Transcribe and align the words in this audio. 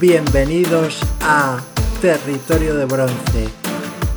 Bienvenidos 0.00 0.98
a 1.20 1.60
Territorio 2.00 2.74
de 2.74 2.86
Bronce, 2.86 3.48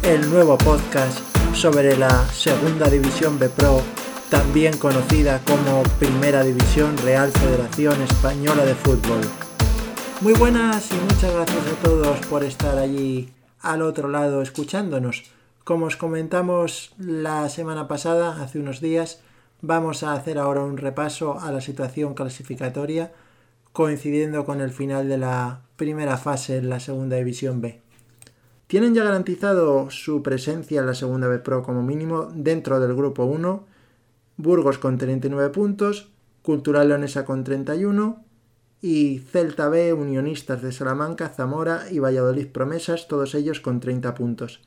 el 0.04 0.30
nuevo 0.30 0.58
podcast 0.58 1.20
sobre 1.54 1.98
la 1.98 2.26
Segunda 2.30 2.90
División 2.90 3.38
B 3.38 3.50
Pro, 3.50 3.82
también 4.30 4.78
conocida 4.78 5.42
como 5.46 5.84
Primera 6.00 6.42
División 6.42 6.98
Real 7.00 7.30
Federación 7.32 8.02
Española 8.02 8.64
de 8.64 8.76
Fútbol. 8.76 9.20
Muy 10.22 10.32
buenas 10.36 10.90
y 10.90 10.96
muchas 10.96 11.34
gracias 11.34 11.68
a 11.68 11.84
todos 11.84 12.18
por 12.28 12.46
estar 12.46 12.78
allí 12.78 13.34
al 13.60 13.82
otro 13.82 14.08
lado 14.08 14.42
escuchándonos. 14.42 15.26
Como 15.66 15.88
os 15.88 15.98
comentamos 15.98 16.94
la 16.98 17.50
semana 17.50 17.90
pasada, 17.90 18.42
hace 18.42 18.58
unos 18.58 18.80
días, 18.80 19.20
vamos 19.60 20.04
a 20.04 20.14
hacer 20.14 20.40
ahora 20.40 20.62
un 20.62 20.78
repaso 20.78 21.42
a 21.42 21.52
la 21.52 21.60
situación 21.60 22.14
clasificatoria 22.14 23.12
coincidiendo 23.74 24.46
con 24.46 24.62
el 24.62 24.70
final 24.72 25.10
de 25.10 25.18
la 25.18 25.64
primera 25.76 26.18
fase 26.18 26.58
en 26.58 26.70
la 26.70 26.80
segunda 26.80 27.18
división 27.18 27.60
B. 27.60 27.82
Tienen 28.68 28.94
ya 28.94 29.04
garantizado 29.04 29.90
su 29.90 30.22
presencia 30.22 30.80
en 30.80 30.86
la 30.86 30.94
segunda 30.94 31.28
B 31.28 31.40
Pro 31.40 31.64
como 31.64 31.82
mínimo 31.82 32.32
dentro 32.34 32.80
del 32.80 32.96
grupo 32.96 33.26
1, 33.26 33.66
Burgos 34.38 34.78
con 34.78 34.98
39 34.98 35.50
puntos, 35.50 36.12
Cultural 36.44 36.90
Leonesa 36.90 37.26
con 37.26 37.44
31 37.44 38.24
y 38.80 39.20
Celta 39.20 39.70
B, 39.70 39.94
Unionistas 39.94 40.62
de 40.62 40.72
Salamanca, 40.72 41.30
Zamora 41.30 41.86
y 41.90 42.00
Valladolid 42.00 42.48
Promesas, 42.48 43.08
todos 43.08 43.34
ellos 43.34 43.60
con 43.60 43.80
30 43.80 44.14
puntos. 44.14 44.62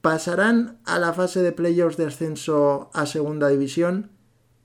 Pasarán 0.00 0.78
a 0.84 0.98
la 0.98 1.12
fase 1.12 1.42
de 1.42 1.52
playoffs 1.52 1.96
de 1.96 2.06
ascenso 2.06 2.90
a 2.92 3.06
segunda 3.06 3.48
división 3.48 4.10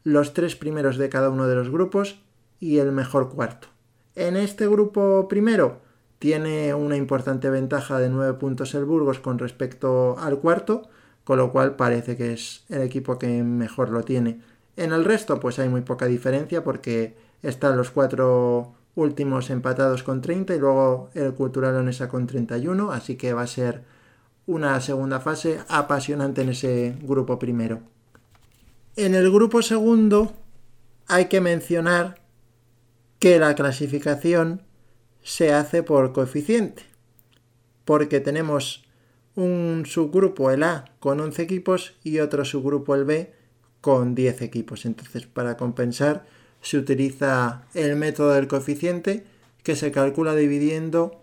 los 0.04 0.34
tres 0.34 0.56
primeros 0.56 0.98
de 0.98 1.10
cada 1.10 1.30
uno 1.30 1.48
de 1.48 1.56
los 1.56 1.70
grupos 1.70 2.25
y 2.66 2.80
el 2.80 2.92
mejor 2.92 3.30
cuarto. 3.30 3.68
En 4.16 4.36
este 4.36 4.68
grupo 4.68 5.28
primero 5.28 5.82
tiene 6.18 6.74
una 6.74 6.98
importante 6.98 7.52
ventaja 7.52 8.00
de 8.00 8.10
9 8.10 8.40
puntos 8.40 8.74
el 8.74 8.86
Burgos 8.86 9.20
con 9.20 9.38
respecto 9.38 10.18
al 10.18 10.40
cuarto, 10.40 10.90
con 11.24 11.38
lo 11.38 11.52
cual 11.52 11.76
parece 11.76 12.18
que 12.18 12.34
es 12.34 12.64
el 12.70 12.82
equipo 12.82 13.20
que 13.20 13.44
mejor 13.44 13.90
lo 13.90 14.02
tiene. 14.02 14.42
En 14.78 14.94
el 14.94 15.06
resto 15.06 15.40
pues 15.40 15.60
hay 15.60 15.70
muy 15.70 15.82
poca 15.82 16.08
diferencia 16.08 16.64
porque 16.64 17.16
están 17.44 17.78
los 17.78 17.92
cuatro 17.92 18.74
últimos 18.96 19.52
empatados 19.52 20.02
con 20.02 20.22
30 20.22 20.56
y 20.56 20.60
luego 20.60 21.10
el 21.14 21.36
Cultural 21.36 21.74
Leonesa 21.74 22.08
con 22.08 22.26
31, 22.26 22.92
así 22.92 23.16
que 23.16 23.34
va 23.34 23.44
a 23.44 23.48
ser 23.48 23.84
una 24.48 24.82
segunda 24.82 25.20
fase 25.20 25.60
apasionante 25.68 26.42
en 26.42 26.50
ese 26.50 26.96
grupo 27.04 27.38
primero. 27.38 27.82
En 28.96 29.14
el 29.14 29.32
grupo 29.32 29.62
segundo 29.62 30.34
hay 31.08 31.26
que 31.26 31.42
mencionar 31.42 32.25
que 33.20 33.40
la 33.40 33.56
clasificación 33.56 34.62
se 35.24 35.54
hace 35.54 35.84
por 35.84 36.14
coeficiente, 36.14 36.84
porque 37.84 38.20
tenemos 38.20 38.86
un 39.36 39.84
subgrupo 39.86 40.52
el 40.52 40.64
A 40.64 40.86
con 41.00 41.20
11 41.20 41.42
equipos 41.42 41.96
y 42.04 42.20
otro 42.20 42.46
subgrupo 42.46 42.96
el 42.96 43.06
B 43.06 43.34
con 43.82 44.16
10 44.16 44.42
equipos. 44.42 44.86
Entonces, 44.86 45.26
para 45.26 45.58
compensar, 45.58 46.26
se 46.62 46.78
utiliza 46.78 47.64
el 47.74 47.96
método 47.96 48.32
del 48.32 48.48
coeficiente 48.48 49.26
que 49.64 49.76
se 49.76 49.92
calcula 49.92 50.36
dividiendo 50.36 51.22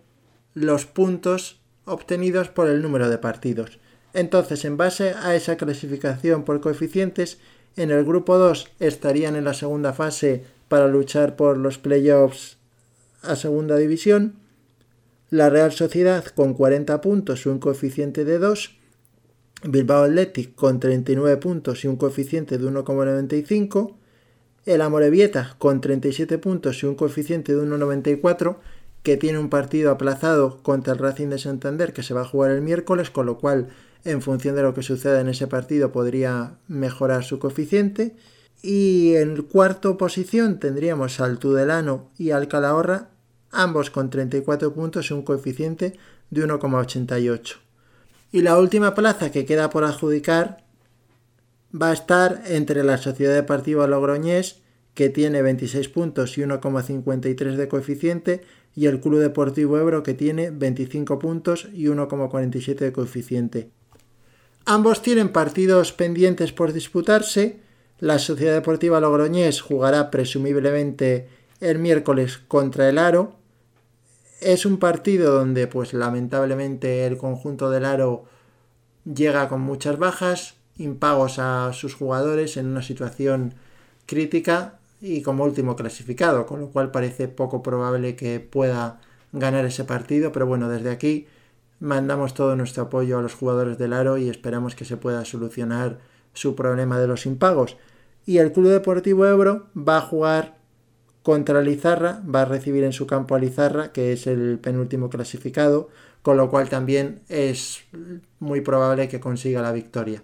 los 0.55 0.87
puntos 0.87 1.61
obtenidos 1.85 2.49
por 2.49 2.69
el 2.69 2.83
número 2.83 3.09
de 3.09 3.19
partidos. 3.19 3.79
Entonces, 4.15 4.65
en 4.65 4.77
base 4.77 5.15
a 5.15 5.35
esa 5.35 5.57
clasificación 5.57 6.45
por 6.45 6.61
coeficientes, 6.61 7.39
en 7.77 7.91
el 7.91 8.05
grupo 8.05 8.37
2 8.37 8.69
estarían 8.79 9.37
en 9.37 9.45
la 9.45 9.55
segunda 9.55 9.93
fase 9.93 10.45
para 10.73 10.89
luchar 10.89 11.37
por 11.37 11.59
los 11.59 11.77
playoffs 11.77 12.57
a 13.21 13.37
segunda 13.37 13.77
división. 13.77 14.37
La 15.29 15.51
Real 15.51 15.71
Sociedad 15.71 16.25
con 16.25 16.55
40 16.55 16.99
puntos 17.03 17.45
y 17.45 17.51
un 17.51 17.59
coeficiente 17.59 18.25
de 18.25 18.39
2. 18.39 18.79
Bilbao 19.65 20.05
Athletic 20.05 20.55
con 20.55 20.81
39 20.81 21.37
puntos 21.37 21.85
y 21.85 21.89
un 21.89 21.97
coeficiente 21.97 22.57
de 22.57 22.65
1,95. 22.65 23.97
El 24.65 24.81
Amorebieta 24.81 25.57
con 25.59 25.83
37 25.83 26.39
puntos 26.39 26.83
y 26.83 26.87
un 26.87 26.95
coeficiente 26.95 27.55
de 27.55 27.63
1,94 27.63 28.57
que 29.03 29.19
tiene 29.19 29.39
un 29.39 29.51
partido 29.51 29.91
aplazado 29.91 30.63
contra 30.63 30.95
el 30.95 31.01
Racing 31.01 31.29
de 31.29 31.39
Santander 31.39 31.93
que 31.93 32.03
se 32.03 32.15
va 32.15 32.23
a 32.23 32.27
jugar 32.27 32.51
el 32.51 32.63
miércoles, 32.63 33.11
con 33.11 33.27
lo 33.27 33.37
cual 33.37 33.69
en 34.07 34.23
función 34.23 34.57
de 34.57 34.63
lo 34.63 34.73
que 34.73 34.83
suceda 34.83 35.21
en 35.21 35.29
ese 35.29 35.49
partido 35.49 35.93
podría 35.93 36.55
mejorar 36.67 37.25
su 37.25 37.39
coeficiente. 37.39 38.17
Y 38.63 39.17
en 39.17 39.43
cuarta 39.43 39.97
posición 39.97 40.61
tendríamos 40.61 41.21
al 41.21 41.39
Tudelano 41.39 42.11
y 42.17 42.31
al 42.31 42.47
Calahorra, 42.49 43.11
ambos 43.51 43.91
con 43.91 44.09
34 44.09 44.73
puntos 44.73 45.11
y 45.11 45.15
un 45.15 45.23
coeficiente 45.23 45.99
de 46.31 46.47
1,88. 46.47 47.57
Y 48.31 48.41
la 48.41 48.59
última 48.59 48.95
plaza 48.95 49.31
que 49.31 49.45
queda 49.45 49.69
por 49.69 49.85
adjudicar 49.85 50.65
va 51.75 51.91
a 51.91 51.93
estar 51.93 52.43
entre 52.47 52.85
la 52.85 52.99
Sociedad 52.99 53.35
Deportiva 53.35 53.87
Logroñés, 53.87 54.63
que 54.95 55.09
tiene 55.09 55.43
26 55.43 55.89
puntos 55.89 56.39
y 56.39 56.43
1,53 56.43 57.57
de 57.57 57.69
coeficiente, 57.69 58.43
y 58.75 58.87
el 58.87 59.01
Club 59.01 59.21
Deportivo 59.21 59.79
Ebro 59.79 60.03
que 60.03 60.15
tiene 60.15 60.51
25 60.51 61.19
puntos 61.19 61.69
y 61.73 61.87
1,47 61.87 62.77
de 62.77 62.93
coeficiente. 62.93 63.71
Ambos 64.65 65.03
tienen 65.03 65.31
partidos 65.31 65.93
pendientes 65.93 66.53
por 66.53 66.73
disputarse. 66.73 67.61
La 68.03 68.19
Sociedad 68.19 68.55
Deportiva 68.55 68.99
Logroñés 68.99 69.61
jugará 69.61 70.11
presumiblemente 70.11 71.29
el 71.61 71.79
miércoles 71.79 72.39
contra 72.49 72.89
el 72.89 72.99
Aro. 72.99 73.37
Es 74.41 74.67
un 74.67 74.79
partido 74.79 75.33
donde 75.33 75.69
pues 75.69 75.95
lamentablemente 75.95 77.07
el 77.07 77.17
conjunto 77.17 77.71
del 77.71 77.85
Aro 77.85 78.25
llega 79.05 79.49
con 79.49 79.61
muchas 79.61 80.01
bajas, 80.01 80.57
impagos 80.79 81.39
a 81.39 81.73
sus 81.75 81.95
jugadores 81.95 82.57
en 82.57 82.67
una 82.67 82.83
situación 82.83 83.55
crítica 84.07 84.81
y 85.01 85.23
como 85.23 85.45
último 85.45 85.77
clasificado, 85.77 86.45
con 86.45 86.59
lo 86.59 86.71
cual 86.71 86.91
parece 86.91 87.29
poco 87.29 87.63
probable 87.63 88.17
que 88.17 88.41
pueda 88.41 89.01
ganar 89.31 89.65
ese 89.65 89.85
partido, 89.85 90.33
pero 90.33 90.45
bueno, 90.49 90.69
desde 90.69 90.91
aquí 90.91 91.29
mandamos 91.79 92.35
todo 92.35 92.57
nuestro 92.57 92.83
apoyo 92.83 93.21
a 93.21 93.23
los 93.23 93.35
jugadores 93.35 93.79
del 93.79 93.93
Aro 93.93 94.19
y 94.19 94.29
esperamos 94.29 94.75
que 94.75 94.85
se 94.85 94.97
pueda 94.97 95.25
solucionar 95.25 96.01
su 96.35 96.57
problema 96.57 96.99
de 96.99 97.07
los 97.07 97.27
impagos. 97.27 97.77
Y 98.25 98.39
el 98.39 98.53
Club 98.53 98.69
Deportivo 98.69 99.27
Ebro 99.27 99.67
va 99.77 99.99
a 99.99 100.03
jugar 100.03 100.57
contra 101.23 101.63
Lizarra, 101.63 102.23
va 102.23 102.43
a 102.43 102.47
recibir 102.47 102.85
en 102.85 102.93
su 102.93 103.07
campo 103.07 103.35
a 103.35 103.39
Lizarra, 103.39 103.93
que 103.93 104.13
es 104.13 104.27
el 104.27 104.59
penúltimo 104.59 105.11
clasificado, 105.11 105.89
con 106.23 106.37
lo 106.37 106.51
cual 106.51 106.69
también 106.69 107.23
es 107.29 107.85
muy 108.39 108.61
probable 108.61 109.09
que 109.09 109.21
consiga 109.21 109.63
la 109.63 109.73
victoria. 109.73 110.23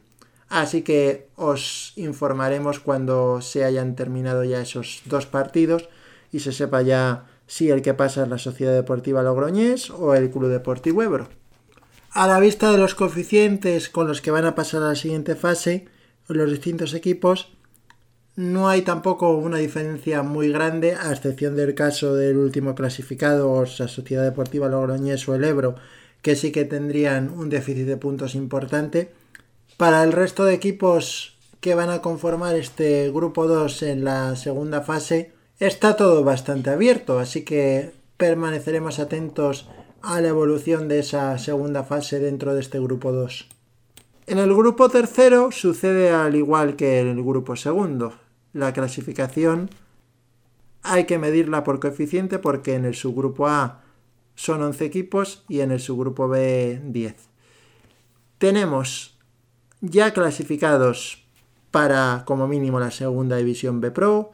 Así 0.49 0.83
que 0.83 1.29
os 1.37 1.93
informaremos 1.97 2.81
cuando 2.81 3.41
se 3.43 3.65
hayan 3.65 3.97
terminado 3.97 4.45
ya 4.45 4.61
esos 4.61 5.03
dos 5.05 5.27
partidos 5.27 5.89
y 6.33 6.41
se 6.41 6.53
sepa 6.53 6.83
ya 6.83 7.27
si 7.47 7.71
el 7.71 7.83
que 7.83 7.95
pasa 7.95 8.23
es 8.23 8.29
la 8.29 8.39
Sociedad 8.39 8.75
Deportiva 8.75 9.23
Logroñés 9.23 9.91
o 9.91 10.15
el 10.15 10.31
Club 10.31 10.49
Deportivo 10.49 11.03
Ebro. 11.03 11.29
A 12.13 12.27
la 12.27 12.41
vista 12.41 12.73
de 12.73 12.79
los 12.79 12.95
coeficientes 12.95 13.89
con 13.89 14.09
los 14.09 14.21
que 14.21 14.31
van 14.31 14.47
a 14.47 14.55
pasar 14.55 14.83
a 14.83 14.89
la 14.89 14.95
siguiente 14.95 15.35
fase, 15.35 15.87
los 16.29 16.51
distintos 16.51 16.95
equipos, 16.95 17.58
no 18.39 18.69
hay 18.69 18.83
tampoco 18.83 19.37
una 19.37 19.59
diferencia 19.59 20.23
muy 20.23 20.53
grande, 20.53 20.95
a 20.95 21.11
excepción 21.11 21.57
del 21.57 21.75
caso 21.75 22.15
del 22.15 22.37
último 22.37 22.77
clasificado, 22.77 23.51
o 23.51 23.65
la 23.65 23.89
Sociedad 23.89 24.23
Deportiva 24.23 24.69
Logroñés 24.69 25.29
o 25.29 25.35
el 25.35 25.43
Ebro, 25.43 25.75
que 26.23 26.37
sí 26.37 26.53
que 26.53 26.65
tendrían 26.65 27.31
un 27.31 27.49
déficit 27.49 27.85
de 27.85 27.97
puntos 27.97 28.37
importante 28.37 29.11
para 29.77 30.05
el 30.05 30.13
resto 30.13 30.45
de 30.45 30.55
equipos 30.55 31.37
que 31.59 31.75
van 31.75 31.91
a 31.91 32.01
conformar 32.01 32.55
este 32.55 33.11
grupo 33.11 33.49
2 33.49 33.83
en 33.83 34.05
la 34.05 34.37
segunda 34.37 34.83
fase, 34.83 35.33
está 35.59 35.97
todo 35.97 36.23
bastante 36.23 36.71
abierto, 36.71 37.19
así 37.19 37.43
que 37.45 37.91
permaneceremos 38.19 39.01
atentos 39.01 39.69
a 40.01 40.21
la 40.21 40.29
evolución 40.29 40.87
de 40.87 41.01
esa 41.01 41.37
segunda 41.39 41.83
fase 41.83 42.21
dentro 42.21 42.55
de 42.55 42.61
este 42.61 42.79
grupo 42.79 43.11
2. 43.11 43.49
En 44.29 44.39
el 44.39 44.55
grupo 44.55 44.89
tercero 44.91 45.51
sucede 45.51 46.11
al 46.11 46.37
igual 46.37 46.77
que 46.77 47.01
en 47.01 47.09
el 47.09 47.25
grupo 47.25 47.57
segundo. 47.57 48.28
La 48.53 48.73
clasificación 48.73 49.71
hay 50.83 51.05
que 51.05 51.19
medirla 51.19 51.65
por 51.65 51.81
coeficiente 51.81 52.39
porque 52.39 52.75
en 52.75 52.85
el 52.85 52.95
subgrupo 52.95 53.47
A 53.49 53.83
son 54.35 54.63
11 54.63 54.85
equipos 54.85 55.45
y 55.49 55.61
en 55.61 55.73
el 55.73 55.81
subgrupo 55.81 56.29
B 56.29 56.81
10. 56.85 57.17
Tenemos 58.39 59.19
ya 59.81 60.13
clasificados 60.13 61.25
para 61.71 62.23
como 62.25 62.49
mínimo 62.49 62.81
la 62.81 62.91
segunda 62.91 63.37
división 63.37 63.81
B 63.81 63.91
Pro, 63.91 64.33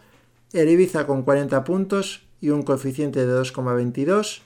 el 0.52 0.68
Ibiza 0.68 1.06
con 1.06 1.22
40 1.22 1.64
puntos 1.64 2.22
y 2.40 2.50
un 2.50 2.62
coeficiente 2.62 3.26
de 3.26 3.32
2,22. 3.32 4.42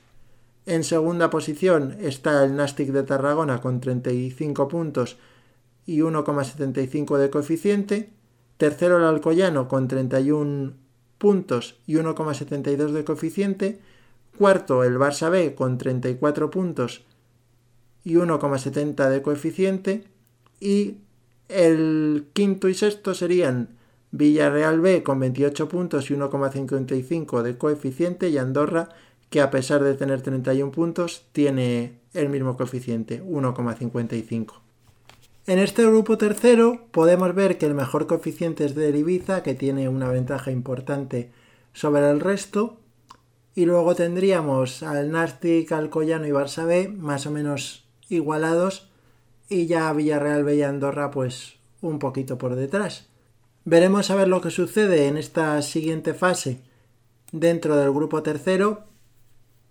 En 0.66 0.84
segunda 0.84 1.30
posición 1.30 1.96
está 2.00 2.44
el 2.44 2.54
Nastic 2.56 2.90
de 2.90 3.02
Tarragona 3.02 3.60
con 3.60 3.80
35 3.80 4.68
puntos 4.68 5.18
y 5.86 5.98
1,75 5.98 7.18
de 7.18 7.30
coeficiente. 7.30 8.10
Tercero 8.58 8.98
el 8.98 9.04
Alcoyano 9.04 9.68
con 9.68 9.88
31 9.88 10.74
puntos 11.16 11.76
y 11.86 11.94
1,72 11.94 12.90
de 12.90 13.04
coeficiente. 13.04 13.80
Cuarto, 14.36 14.84
el 14.84 14.98
Barça 14.98 15.30
B 15.30 15.54
con 15.54 15.78
34 15.78 16.50
puntos 16.50 17.04
y 18.04 18.14
1,70 18.14 19.08
de 19.08 19.22
coeficiente. 19.22 20.04
Y 20.60 20.98
el 21.48 22.26
quinto 22.32 22.68
y 22.68 22.74
sexto 22.74 23.14
serían 23.14 23.78
Villarreal 24.10 24.80
B 24.80 25.02
con 25.02 25.20
28 25.20 25.68
puntos 25.68 26.10
y 26.10 26.14
1,55 26.14 27.42
de 27.42 27.56
coeficiente 27.56 28.28
y 28.28 28.38
Andorra 28.38 28.88
que 29.30 29.40
a 29.40 29.50
pesar 29.50 29.82
de 29.84 29.94
tener 29.94 30.22
31 30.22 30.72
puntos 30.72 31.26
tiene 31.32 32.00
el 32.14 32.28
mismo 32.28 32.56
coeficiente, 32.56 33.22
1,55. 33.22 34.67
En 35.48 35.58
este 35.58 35.82
grupo 35.86 36.18
tercero 36.18 36.88
podemos 36.90 37.34
ver 37.34 37.56
que 37.56 37.64
el 37.64 37.72
mejor 37.72 38.06
coeficiente 38.06 38.66
es 38.66 38.74
de 38.74 38.90
Ibiza, 38.90 39.42
que 39.42 39.54
tiene 39.54 39.88
una 39.88 40.10
ventaja 40.10 40.50
importante 40.50 41.32
sobre 41.72 42.10
el 42.10 42.20
resto. 42.20 42.80
Y 43.54 43.64
luego 43.64 43.94
tendríamos 43.94 44.82
al 44.82 45.10
Nastic, 45.10 45.72
Alcoyano 45.72 46.26
y 46.26 46.32
Barça 46.32 46.66
B, 46.66 46.88
más 46.90 47.24
o 47.24 47.30
menos 47.30 47.88
igualados. 48.10 48.90
Y 49.48 49.64
ya 49.64 49.90
Villarreal 49.94 50.44
B 50.44 50.56
y 50.56 50.62
Andorra, 50.64 51.10
pues 51.10 51.54
un 51.80 51.98
poquito 51.98 52.36
por 52.36 52.54
detrás. 52.54 53.08
Veremos 53.64 54.10
a 54.10 54.16
ver 54.16 54.28
lo 54.28 54.42
que 54.42 54.50
sucede 54.50 55.06
en 55.06 55.16
esta 55.16 55.62
siguiente 55.62 56.12
fase 56.12 56.60
dentro 57.32 57.78
del 57.78 57.90
grupo 57.90 58.22
tercero, 58.22 58.84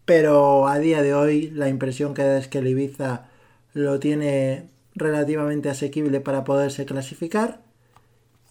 pero 0.05 0.67
a 0.67 0.79
día 0.79 1.03
de 1.03 1.13
hoy 1.13 1.51
la 1.51 1.69
impresión 1.69 2.15
que 2.15 2.23
da 2.23 2.39
es 2.39 2.47
que 2.47 2.67
Ibiza 2.67 3.29
lo 3.73 3.99
tiene 3.99 4.75
relativamente 4.97 5.69
asequible 5.69 6.19
para 6.19 6.43
poderse 6.43 6.85
clasificar. 6.85 7.61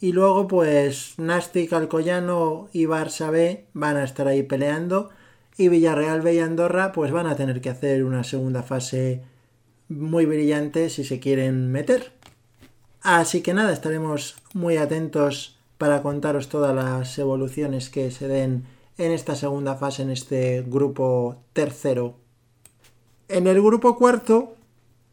Y 0.00 0.12
luego 0.12 0.46
pues 0.46 1.14
Nastic, 1.18 1.72
Alcoyano 1.72 2.68
y 2.72 2.84
Barça 2.84 3.30
B 3.30 3.66
van 3.72 3.96
a 3.96 4.04
estar 4.04 4.28
ahí 4.28 4.42
peleando 4.42 5.10
y 5.56 5.68
Villarreal 5.68 6.20
B 6.20 6.34
y 6.34 6.38
Andorra 6.40 6.92
pues 6.92 7.12
van 7.12 7.26
a 7.26 7.36
tener 7.36 7.60
que 7.60 7.70
hacer 7.70 8.04
una 8.04 8.24
segunda 8.24 8.62
fase 8.62 9.22
muy 9.88 10.26
brillante 10.26 10.90
si 10.90 11.04
se 11.04 11.20
quieren 11.20 11.70
meter. 11.72 12.12
Así 13.02 13.40
que 13.40 13.54
nada, 13.54 13.72
estaremos 13.72 14.36
muy 14.52 14.76
atentos 14.76 15.58
para 15.78 16.02
contaros 16.02 16.48
todas 16.48 16.74
las 16.74 17.18
evoluciones 17.18 17.88
que 17.88 18.10
se 18.10 18.28
den 18.28 18.64
en 18.98 19.12
esta 19.12 19.36
segunda 19.36 19.76
fase, 19.76 20.02
en 20.02 20.10
este 20.10 20.64
grupo 20.66 21.36
tercero. 21.52 22.16
En 23.28 23.46
el 23.46 23.62
grupo 23.62 23.96
cuarto, 23.96 24.55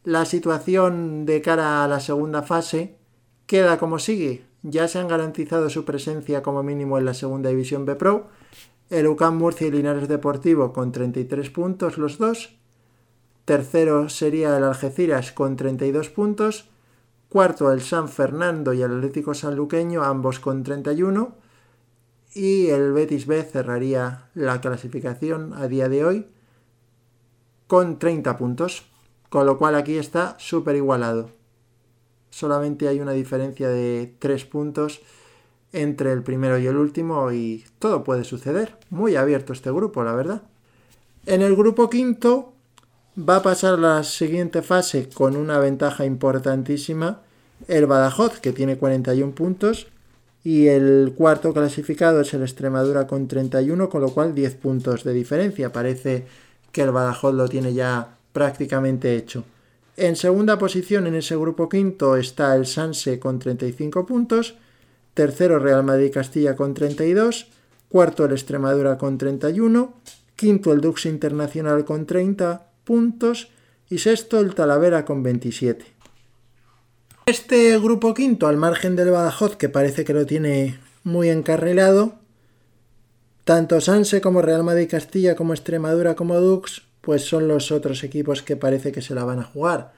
la 0.03 0.25
situación 0.25 1.25
de 1.25 1.41
cara 1.41 1.83
a 1.83 1.87
la 1.87 1.99
segunda 1.99 2.41
fase 2.43 2.97
queda 3.45 3.77
como 3.77 3.99
sigue. 3.99 4.45
Ya 4.61 4.87
se 4.87 4.99
han 4.99 5.07
garantizado 5.07 5.69
su 5.69 5.85
presencia 5.85 6.41
como 6.41 6.63
mínimo 6.63 6.97
en 6.97 7.05
la 7.05 7.13
segunda 7.13 7.49
división 7.49 7.85
B 7.85 7.95
Pro. 7.95 8.27
El 8.89 9.07
UCAM 9.07 9.37
Murcia 9.37 9.67
y 9.67 9.71
Linares 9.71 10.07
Deportivo 10.07 10.73
con 10.73 10.91
33 10.91 11.49
puntos 11.49 11.97
los 11.97 12.17
dos. 12.17 12.55
Tercero 13.45 14.09
sería 14.09 14.55
el 14.57 14.63
Algeciras 14.63 15.31
con 15.31 15.55
32 15.55 16.09
puntos. 16.09 16.69
Cuarto 17.29 17.71
el 17.71 17.81
San 17.81 18.09
Fernando 18.09 18.73
y 18.73 18.81
el 18.81 18.95
Atlético 18.95 19.33
Sanluqueño, 19.33 20.03
ambos 20.03 20.39
con 20.39 20.63
31 20.63 21.43
y 22.33 22.67
el 22.69 22.93
Betis 22.93 23.27
B 23.27 23.43
cerraría 23.43 24.29
la 24.33 24.59
clasificación 24.59 25.53
a 25.53 25.67
día 25.67 25.87
de 25.89 26.03
hoy 26.03 26.27
con 27.67 27.99
30 27.99 28.37
puntos, 28.37 28.91
con 29.33 29.47
lo 29.47 29.57
cual 29.57 29.73
aquí 29.73 29.97
está 29.97 30.35
súper 30.37 30.75
igualado. 30.75 31.31
Solamente 32.29 32.87
hay 32.87 32.99
una 32.99 33.13
diferencia 33.13 33.67
de 33.67 34.13
3 34.19 34.45
puntos 34.45 35.01
entre 35.71 36.11
el 36.11 36.21
primero 36.21 36.59
y 36.59 36.67
el 36.67 36.77
último 36.77 37.31
y 37.31 37.65
todo 37.79 38.03
puede 38.03 38.25
suceder. 38.25 38.77
Muy 38.91 39.15
abierto 39.15 39.51
este 39.51 39.71
grupo, 39.71 40.03
la 40.03 40.13
verdad. 40.13 40.43
En 41.25 41.41
el 41.41 41.55
grupo 41.55 41.89
quinto 41.89 42.53
va 43.17 43.37
a 43.37 43.41
pasar 43.41 43.79
la 43.79 44.03
siguiente 44.03 44.61
fase 44.61 45.09
con 45.09 45.35
una 45.35 45.57
ventaja 45.57 46.05
importantísima 46.05 47.21
el 47.67 47.87
Badajoz, 47.87 48.39
que 48.39 48.53
tiene 48.53 48.77
41 48.77 49.33
puntos, 49.33 49.87
y 50.43 50.67
el 50.67 51.15
cuarto 51.17 51.53
clasificado 51.53 52.21
es 52.21 52.31
el 52.35 52.43
Extremadura 52.43 53.07
con 53.07 53.27
31, 53.27 53.89
con 53.89 54.01
lo 54.01 54.11
cual 54.11 54.35
10 54.35 54.53
puntos 54.57 55.03
de 55.03 55.13
diferencia. 55.13 55.71
Parece 55.71 56.27
que 56.71 56.83
el 56.83 56.91
Badajoz 56.91 57.33
lo 57.33 57.47
tiene 57.47 57.73
ya 57.73 58.19
prácticamente 58.33 59.15
hecho. 59.15 59.45
En 59.95 60.15
segunda 60.15 60.57
posición 60.57 61.05
en 61.07 61.15
ese 61.15 61.35
grupo 61.35 61.69
quinto 61.69 62.17
está 62.17 62.55
el 62.55 62.65
Sanse 62.65 63.19
con 63.19 63.37
35 63.39 64.05
puntos, 64.05 64.55
tercero 65.13 65.59
Real 65.59 65.83
Madrid 65.83 66.11
Castilla 66.11 66.55
con 66.55 66.73
32, 66.73 67.47
cuarto 67.89 68.25
el 68.25 68.31
Extremadura 68.31 68.97
con 68.97 69.19
31, 69.19 69.93
quinto 70.35 70.73
el 70.73 70.81
Dux 70.81 71.05
Internacional 71.05 71.85
con 71.85 72.07
30 72.07 72.65
puntos 72.83 73.49
y 73.87 73.99
sexto 73.99 74.39
el 74.39 74.55
Talavera 74.55 75.05
con 75.05 75.21
27. 75.21 75.85
Este 77.27 77.79
grupo 77.79 78.15
quinto, 78.15 78.47
al 78.47 78.57
margen 78.57 78.95
del 78.95 79.11
Badajoz, 79.11 79.55
que 79.55 79.69
parece 79.69 80.03
que 80.03 80.13
lo 80.13 80.25
tiene 80.25 80.79
muy 81.03 81.29
encarrilado, 81.29 82.15
tanto 83.43 83.79
Sanse 83.79 84.21
como 84.21 84.41
Real 84.41 84.63
Madrid 84.63 84.89
Castilla, 84.89 85.35
como 85.35 85.53
Extremadura, 85.53 86.15
como 86.15 86.39
Dux, 86.39 86.81
pues 87.03 87.25
son 87.25 87.49
los 87.49 87.73
otros 87.73 88.01
equipos 88.05 88.41
que 88.41 88.55
parece 88.55 88.93
que 88.93 89.01
se 89.01 89.13
la 89.13 89.25
van 89.25 89.39
a 89.39 89.43
jugar. 89.43 89.91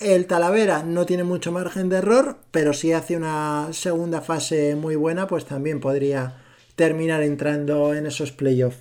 El 0.00 0.26
Talavera 0.26 0.82
no 0.82 1.04
tiene 1.04 1.22
mucho 1.22 1.52
margen 1.52 1.90
de 1.90 1.98
error, 1.98 2.38
pero 2.50 2.72
si 2.72 2.94
hace 2.94 3.14
una 3.14 3.68
segunda 3.72 4.22
fase 4.22 4.74
muy 4.74 4.96
buena, 4.96 5.26
pues 5.26 5.44
también 5.44 5.80
podría 5.80 6.38
terminar 6.74 7.22
entrando 7.22 7.92
en 7.92 8.06
esos 8.06 8.32
playoffs. 8.32 8.78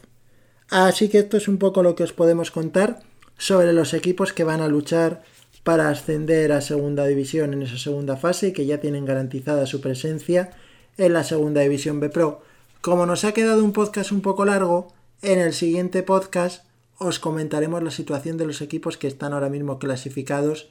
Así 0.69 1.09
que 1.09 1.19
esto 1.19 1.35
es 1.35 1.49
un 1.49 1.57
poco 1.57 1.83
lo 1.83 1.95
que 1.95 2.03
os 2.03 2.13
podemos 2.13 2.49
contar 2.49 3.01
sobre 3.37 3.73
los 3.73 3.93
equipos 3.93 4.31
que 4.31 4.45
van 4.45 4.61
a 4.61 4.69
luchar 4.69 5.23
para 5.65 5.89
ascender 5.89 6.53
a 6.53 6.61
segunda 6.61 7.05
división 7.05 7.51
en 7.51 7.63
esa 7.63 7.77
segunda 7.77 8.15
fase 8.15 8.47
y 8.47 8.53
que 8.53 8.65
ya 8.65 8.79
tienen 8.79 9.03
garantizada 9.03 9.65
su 9.65 9.81
presencia 9.81 10.51
en 10.97 11.11
la 11.11 11.25
segunda 11.25 11.59
división 11.59 11.99
B 11.99 12.07
Pro. 12.07 12.41
Como 12.79 13.05
nos 13.05 13.25
ha 13.25 13.33
quedado 13.33 13.65
un 13.65 13.73
podcast 13.73 14.13
un 14.13 14.21
poco 14.21 14.45
largo, 14.45 14.93
en 15.21 15.39
el 15.39 15.53
siguiente 15.53 16.03
podcast 16.03 16.64
os 16.97 17.19
comentaremos 17.19 17.83
la 17.83 17.91
situación 17.91 18.37
de 18.37 18.45
los 18.45 18.61
equipos 18.61 18.97
que 18.97 19.07
están 19.07 19.33
ahora 19.33 19.49
mismo 19.49 19.79
clasificados 19.79 20.69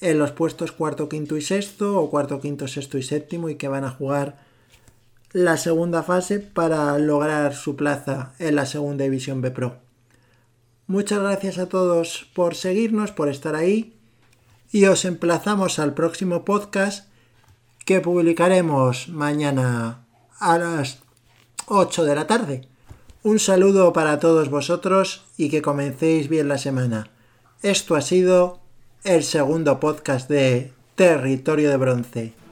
en 0.00 0.18
los 0.18 0.32
puestos 0.32 0.72
cuarto, 0.72 1.08
quinto 1.08 1.36
y 1.36 1.42
sexto 1.42 2.00
o 2.00 2.10
cuarto, 2.10 2.40
quinto, 2.40 2.68
sexto 2.68 2.98
y 2.98 3.02
séptimo 3.02 3.48
y 3.48 3.56
que 3.56 3.68
van 3.68 3.84
a 3.84 3.90
jugar 3.90 4.38
la 5.32 5.56
segunda 5.56 6.02
fase 6.02 6.40
para 6.40 6.98
lograr 6.98 7.54
su 7.54 7.76
plaza 7.76 8.32
en 8.38 8.56
la 8.56 8.66
segunda 8.66 9.04
división 9.04 9.40
B 9.40 9.50
Pro. 9.50 9.76
Muchas 10.86 11.20
gracias 11.20 11.58
a 11.58 11.68
todos 11.68 12.28
por 12.34 12.54
seguirnos, 12.54 13.10
por 13.10 13.28
estar 13.28 13.54
ahí 13.54 13.94
y 14.70 14.86
os 14.86 15.04
emplazamos 15.04 15.78
al 15.78 15.94
próximo 15.94 16.44
podcast 16.44 17.08
que 17.84 18.00
publicaremos 18.00 19.08
mañana 19.08 20.06
a 20.38 20.58
las 20.58 20.98
8 21.66 22.04
de 22.04 22.14
la 22.14 22.26
tarde. 22.26 22.68
Un 23.26 23.40
saludo 23.40 23.92
para 23.92 24.20
todos 24.20 24.50
vosotros 24.50 25.24
y 25.36 25.48
que 25.48 25.60
comencéis 25.60 26.28
bien 26.28 26.46
la 26.46 26.58
semana. 26.58 27.10
Esto 27.60 27.96
ha 27.96 28.00
sido 28.00 28.60
el 29.02 29.24
segundo 29.24 29.80
podcast 29.80 30.30
de 30.30 30.70
Territorio 30.94 31.68
de 31.68 31.76
Bronce. 31.76 32.45